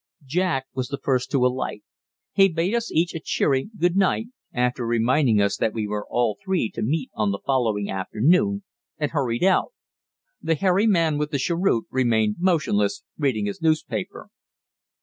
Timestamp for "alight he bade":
1.45-2.73